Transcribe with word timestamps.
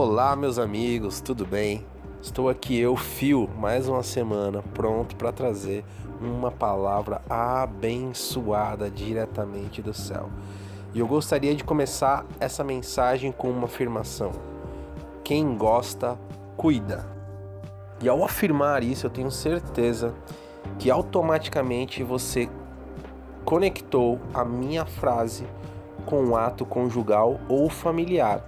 Olá, 0.00 0.36
meus 0.36 0.60
amigos, 0.60 1.20
tudo 1.20 1.44
bem? 1.44 1.84
Estou 2.22 2.48
aqui, 2.48 2.78
eu, 2.78 2.94
Fio, 2.94 3.50
mais 3.58 3.88
uma 3.88 4.04
semana, 4.04 4.62
pronto 4.72 5.16
para 5.16 5.32
trazer 5.32 5.84
uma 6.20 6.52
palavra 6.52 7.20
abençoada 7.28 8.88
diretamente 8.88 9.82
do 9.82 9.92
céu. 9.92 10.30
E 10.94 11.00
eu 11.00 11.08
gostaria 11.08 11.52
de 11.52 11.64
começar 11.64 12.24
essa 12.38 12.62
mensagem 12.62 13.32
com 13.32 13.50
uma 13.50 13.64
afirmação: 13.64 14.30
Quem 15.24 15.56
gosta, 15.56 16.16
cuida. 16.56 17.04
E 18.00 18.08
ao 18.08 18.24
afirmar 18.24 18.84
isso, 18.84 19.04
eu 19.04 19.10
tenho 19.10 19.32
certeza 19.32 20.14
que 20.78 20.92
automaticamente 20.92 22.04
você 22.04 22.48
conectou 23.44 24.20
a 24.32 24.44
minha 24.44 24.86
frase 24.86 25.44
com 26.06 26.18
o 26.18 26.28
um 26.28 26.36
ato 26.36 26.64
conjugal 26.64 27.40
ou 27.48 27.68
familiar 27.68 28.47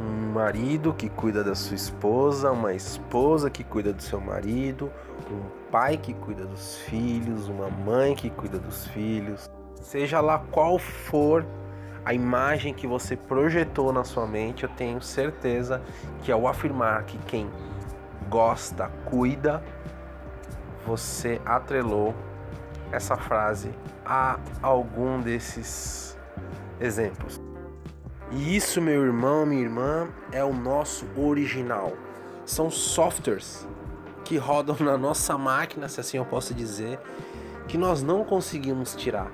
um 0.00 0.32
marido 0.32 0.92
que 0.92 1.08
cuida 1.08 1.42
da 1.42 1.54
sua 1.54 1.74
esposa, 1.74 2.50
uma 2.50 2.74
esposa 2.74 3.50
que 3.50 3.64
cuida 3.64 3.92
do 3.92 4.02
seu 4.02 4.20
marido, 4.20 4.90
um 5.30 5.70
pai 5.70 5.96
que 5.96 6.14
cuida 6.14 6.44
dos 6.44 6.78
filhos, 6.78 7.48
uma 7.48 7.68
mãe 7.68 8.14
que 8.14 8.30
cuida 8.30 8.58
dos 8.58 8.86
filhos. 8.88 9.50
Seja 9.80 10.20
lá 10.20 10.38
qual 10.50 10.78
for 10.78 11.44
a 12.04 12.14
imagem 12.14 12.72
que 12.72 12.86
você 12.86 13.16
projetou 13.16 13.92
na 13.92 14.04
sua 14.04 14.26
mente, 14.26 14.64
eu 14.64 14.70
tenho 14.70 15.00
certeza 15.02 15.82
que 16.22 16.32
ao 16.32 16.46
afirmar 16.46 17.04
que 17.04 17.18
quem 17.18 17.50
gosta, 18.28 18.90
cuida, 19.04 19.62
você 20.86 21.40
atrelou 21.44 22.14
essa 22.90 23.16
frase 23.16 23.70
a 24.04 24.38
algum 24.62 25.20
desses 25.20 26.18
exemplos. 26.80 27.40
E 28.30 28.56
isso, 28.56 28.80
meu 28.80 29.04
irmão, 29.04 29.44
minha 29.44 29.62
irmã, 29.62 30.08
é 30.30 30.44
o 30.44 30.52
nosso 30.52 31.04
original. 31.16 31.92
São 32.44 32.70
softwares 32.70 33.66
que 34.24 34.36
rodam 34.36 34.76
na 34.80 34.96
nossa 34.96 35.36
máquina, 35.36 35.88
se 35.88 36.00
assim 36.00 36.16
eu 36.16 36.24
posso 36.24 36.54
dizer, 36.54 37.00
que 37.66 37.76
nós 37.76 38.02
não 38.02 38.24
conseguimos 38.24 38.94
tirar. 38.94 39.30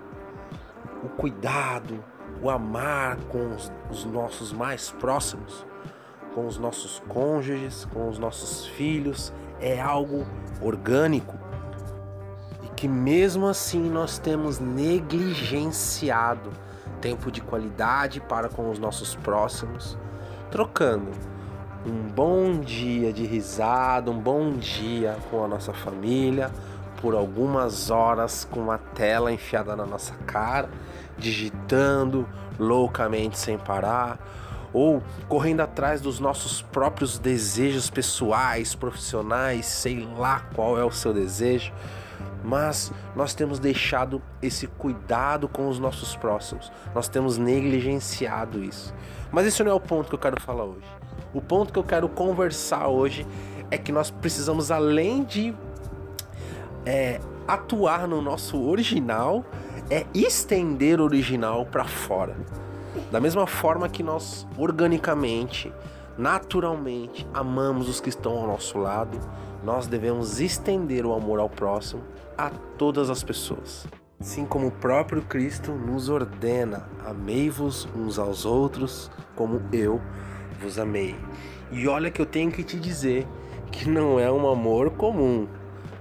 O 1.02 1.08
cuidado, 1.08 2.02
o 2.42 2.48
amar 2.48 3.16
com 3.28 3.54
os, 3.54 3.70
os 3.90 4.04
nossos 4.06 4.52
mais 4.52 4.90
próximos, 4.90 5.66
com 6.34 6.46
os 6.46 6.58
nossos 6.58 7.02
cônjuges, 7.08 7.84
com 7.86 8.08
os 8.08 8.18
nossos 8.18 8.66
filhos, 8.66 9.32
é 9.60 9.80
algo 9.80 10.26
orgânico 10.60 11.38
e 12.62 12.68
que 12.68 12.88
mesmo 12.88 13.46
assim 13.46 13.88
nós 13.90 14.18
temos 14.18 14.58
negligenciado 14.58 16.50
tempo 17.06 17.30
de 17.30 17.40
qualidade 17.40 18.18
para 18.18 18.48
com 18.48 18.68
os 18.68 18.80
nossos 18.80 19.14
próximos, 19.14 19.96
trocando 20.50 21.12
um 21.86 22.08
bom 22.12 22.58
dia 22.58 23.12
de 23.12 23.24
risada, 23.24 24.10
um 24.10 24.18
bom 24.18 24.54
dia 24.54 25.16
com 25.30 25.44
a 25.44 25.46
nossa 25.46 25.72
família, 25.72 26.50
por 27.00 27.14
algumas 27.14 27.92
horas 27.92 28.44
com 28.50 28.72
a 28.72 28.78
tela 28.78 29.30
enfiada 29.30 29.76
na 29.76 29.86
nossa 29.86 30.14
cara, 30.26 30.68
digitando 31.16 32.26
loucamente 32.58 33.38
sem 33.38 33.56
parar, 33.56 34.18
ou 34.72 35.02
correndo 35.28 35.60
atrás 35.60 36.00
dos 36.00 36.20
nossos 36.20 36.62
próprios 36.62 37.18
desejos 37.18 37.90
pessoais, 37.90 38.74
profissionais, 38.74 39.66
sei 39.66 40.06
lá 40.16 40.40
qual 40.54 40.78
é 40.78 40.84
o 40.84 40.90
seu 40.90 41.12
desejo 41.12 41.72
mas 42.46 42.92
nós 43.16 43.34
temos 43.34 43.58
deixado 43.58 44.22
esse 44.40 44.68
cuidado 44.68 45.48
com 45.48 45.68
os 45.68 45.80
nossos 45.80 46.14
próximos, 46.14 46.70
nós 46.94 47.08
temos 47.08 47.36
negligenciado 47.36 48.62
isso. 48.62 48.94
Mas 49.32 49.46
esse 49.46 49.62
não 49.64 49.72
é 49.72 49.74
o 49.74 49.80
ponto 49.80 50.08
que 50.08 50.14
eu 50.14 50.18
quero 50.18 50.40
falar 50.40 50.62
hoje. 50.62 50.86
O 51.34 51.40
ponto 51.40 51.72
que 51.72 51.78
eu 51.78 51.82
quero 51.82 52.08
conversar 52.08 52.86
hoje 52.86 53.26
é 53.68 53.76
que 53.76 53.90
nós 53.90 54.10
precisamos, 54.10 54.70
além 54.70 55.24
de 55.24 55.52
é, 56.84 57.20
atuar 57.48 58.06
no 58.06 58.22
nosso 58.22 58.62
original, 58.62 59.44
é 59.90 60.06
estender 60.14 61.00
o 61.00 61.04
original 61.04 61.66
para 61.66 61.84
fora. 61.84 62.36
Da 63.10 63.20
mesma 63.20 63.46
forma 63.46 63.88
que 63.88 64.02
nós 64.02 64.46
organicamente, 64.58 65.72
naturalmente 66.16 67.26
amamos 67.32 67.88
os 67.88 68.00
que 68.00 68.08
estão 68.08 68.36
ao 68.38 68.46
nosso 68.46 68.78
lado, 68.78 69.18
nós 69.64 69.86
devemos 69.86 70.40
estender 70.40 71.04
o 71.04 71.14
amor 71.14 71.40
ao 71.40 71.48
próximo 71.48 72.02
a 72.36 72.50
todas 72.78 73.10
as 73.10 73.22
pessoas. 73.22 73.86
Assim 74.18 74.46
como 74.46 74.68
o 74.68 74.72
próprio 74.72 75.22
Cristo 75.22 75.72
nos 75.72 76.08
ordena: 76.08 76.88
amei-vos 77.04 77.86
uns 77.94 78.18
aos 78.18 78.44
outros 78.44 79.10
como 79.34 79.60
eu 79.72 80.00
vos 80.60 80.78
amei. 80.78 81.14
E 81.70 81.86
olha 81.86 82.10
que 82.10 82.20
eu 82.20 82.26
tenho 82.26 82.50
que 82.50 82.64
te 82.64 82.78
dizer 82.78 83.26
que 83.70 83.88
não 83.88 84.18
é 84.18 84.30
um 84.30 84.48
amor 84.48 84.90
comum, 84.90 85.46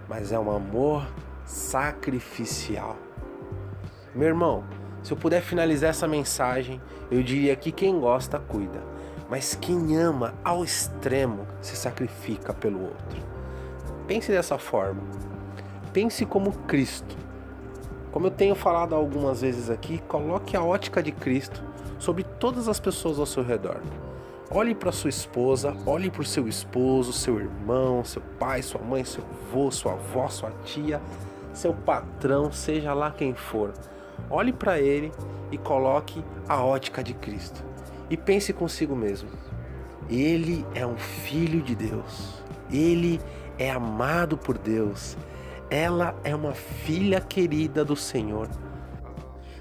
mas 0.08 0.32
é 0.32 0.40
um 0.40 0.50
amor 0.50 1.06
sacrificial. 1.44 2.96
Meu 4.14 4.30
irmão, 4.30 4.64
se 5.06 5.14
eu 5.14 5.18
puder 5.18 5.40
finalizar 5.40 5.92
essa 5.92 6.08
mensagem, 6.08 6.82
eu 7.12 7.22
diria 7.22 7.56
que 7.56 7.72
quem 7.72 8.00
gosta 8.00 8.40
cuida, 8.40 8.82
mas 9.30 9.54
quem 9.54 9.96
ama 9.96 10.34
ao 10.44 10.64
extremo 10.64 11.46
se 11.62 11.76
sacrifica 11.76 12.52
pelo 12.52 12.82
outro. 12.82 13.22
Pense 14.08 14.32
dessa 14.32 14.58
forma. 14.58 15.04
Pense 15.94 16.26
como 16.26 16.52
Cristo. 16.64 17.16
Como 18.12 18.26
eu 18.26 18.32
tenho 18.32 18.56
falado 18.56 18.96
algumas 18.96 19.42
vezes 19.42 19.70
aqui, 19.70 20.00
coloque 20.08 20.58
a 20.58 20.64
ótica 20.64 21.04
de 21.04 21.12
Cristo 21.12 21.64
sobre 22.00 22.24
todas 22.24 22.68
as 22.68 22.80
pessoas 22.80 23.20
ao 23.20 23.28
seu 23.28 23.44
redor. 23.44 23.82
Olhe 24.50 24.74
para 24.74 24.92
sua 24.92 25.12
esposa, 25.12 25.78
olhe 25.86 26.10
para 26.10 26.24
o 26.24 26.26
seu 26.26 26.48
esposo, 26.48 27.14
seu 27.14 27.40
irmão, 27.40 28.04
seu 28.04 28.24
pai, 28.40 28.64
sua 28.64 28.82
mãe, 28.82 29.06
seu 29.06 29.24
avô, 29.24 29.70
sua 29.70 29.94
avó, 29.94 30.28
sua 30.30 30.50
tia, 30.64 31.00
seu 31.54 31.76
patrão, 31.76 32.52
seja 32.52 32.92
lá 32.92 33.12
quem 33.12 33.36
for. 33.36 33.72
Olhe 34.30 34.54
para 34.54 34.80
ele 34.80 35.12
e 35.52 35.58
coloque 35.58 36.24
a 36.48 36.64
ótica 36.64 37.04
de 37.04 37.14
Cristo. 37.14 37.64
E 38.10 38.18
pense 38.18 38.54
consigo 38.54 38.96
mesmo: 38.96 39.30
Ele 40.10 40.66
é 40.74 40.86
um 40.86 40.98
filho 40.98 41.62
de 41.62 41.76
Deus. 41.76 42.44
Ele 42.72 43.20
é 43.58 43.70
amado 43.72 44.38
por 44.38 44.58
Deus. 44.58 45.18
Ela 45.70 46.16
é 46.24 46.36
uma 46.36 46.54
filha 46.54 47.20
querida 47.20 47.84
do 47.84 47.96
Senhor. 47.96 48.50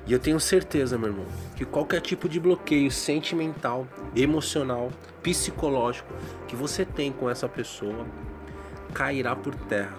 E 0.07 0.13
eu 0.13 0.19
tenho 0.19 0.39
certeza, 0.39 0.99
meu 0.99 1.09
irmão, 1.09 1.25
que 1.57 1.65
qualquer 1.65 2.03
tipo 2.03 2.29
de 2.29 2.39
bloqueio 2.39 2.91
sentimental, 2.91 3.87
emocional, 4.15 4.91
psicológico 5.23 6.13
que 6.47 6.55
você 6.55 6.85
tem 6.85 7.11
com 7.11 7.31
essa 7.31 7.49
pessoa 7.49 8.07
cairá 8.93 9.35
por 9.35 9.55
terra. 9.55 9.97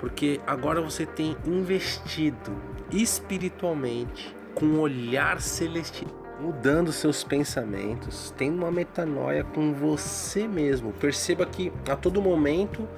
Porque 0.00 0.40
agora 0.46 0.80
você 0.80 1.04
tem 1.04 1.36
investido 1.44 2.50
espiritualmente 2.90 4.34
com 4.54 4.64
um 4.64 4.80
olhar 4.80 5.42
celestial, 5.42 6.10
mudando 6.40 6.90
seus 6.90 7.22
pensamentos, 7.22 8.34
tendo 8.36 8.56
uma 8.56 8.70
metanoia 8.70 9.44
com 9.44 9.74
você 9.74 10.48
mesmo. 10.48 10.90
Perceba 10.94 11.44
que 11.44 11.70
a 11.86 11.94
todo 11.94 12.22
momento 12.22 12.88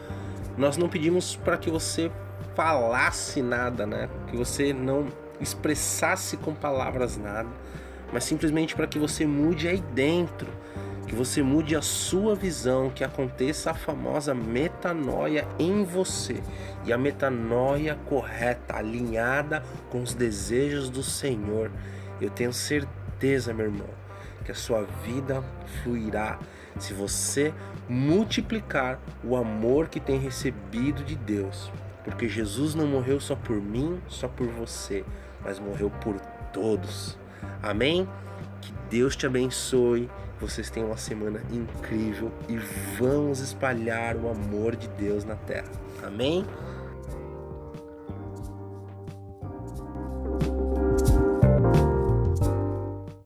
nós 0.57 0.77
não 0.77 0.89
pedimos 0.89 1.35
para 1.35 1.59
que 1.59 1.71
você 1.71 2.09
falasse 2.55 3.43
nada, 3.43 3.85
né? 3.85 4.09
Que 4.29 4.37
você 4.37 4.73
não 4.73 5.09
expressasse 5.41 6.37
com 6.37 6.55
palavras 6.55 7.17
nada, 7.17 7.49
mas 8.13 8.23
simplesmente 8.23 8.77
para 8.77 8.87
que 8.87 8.99
você 8.99 9.27
mude 9.27 9.67
aí 9.67 9.83
dentro, 9.93 10.47
que 11.13 11.17
você 11.17 11.43
mude 11.43 11.77
a 11.77 11.83
sua 11.83 12.35
visão, 12.35 12.89
que 12.89 13.05
aconteça 13.05 13.71
a 13.71 13.75
famosa 13.75 14.33
metanoia 14.35 15.47
em 15.59 15.85
você. 15.85 16.43
E 16.87 16.93
a 16.93 16.97
metanoia 16.97 17.99
correta, 18.07 18.79
alinhada 18.79 19.63
com 19.91 20.01
os 20.01 20.15
desejos 20.15 20.89
do 20.89 21.03
Senhor. 21.03 21.71
Eu 22.19 22.31
tenho 22.31 22.51
certeza, 22.51 23.53
meu 23.53 23.67
irmão, 23.67 23.91
que 24.43 24.53
a 24.53 24.55
sua 24.55 24.87
vida 25.05 25.45
fluirá 25.83 26.39
se 26.79 26.95
você 26.95 27.53
multiplicar 27.87 28.99
o 29.23 29.37
amor 29.37 29.89
que 29.89 30.01
tem 30.01 30.19
recebido 30.19 31.05
de 31.05 31.15
Deus. 31.15 31.71
Porque 32.05 32.27
Jesus 32.27 32.75
não 32.75 32.87
morreu 32.87 33.21
só 33.21 33.37
por 33.37 33.61
mim, 33.61 34.01
só 34.09 34.29
por 34.29 34.47
você, 34.47 35.05
mas 35.45 35.59
morreu 35.59 35.91
por 35.91 36.19
todos. 36.55 37.19
Amém? 37.63 38.09
Que 38.63 38.73
Deus 38.89 39.15
te 39.15 39.27
abençoe. 39.27 40.09
Vocês 40.43 40.69
tenham 40.69 40.89
uma 40.89 40.97
semana 40.97 41.41
incrível 41.53 42.33
e 42.49 42.57
vamos 42.99 43.39
espalhar 43.39 44.17
o 44.17 44.29
amor 44.29 44.75
de 44.75 44.89
Deus 44.89 45.25
na 45.25 45.37
terra. 45.37 45.71
Amém? 46.03 46.45